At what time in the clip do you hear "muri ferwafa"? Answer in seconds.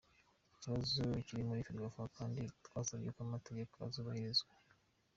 1.49-2.03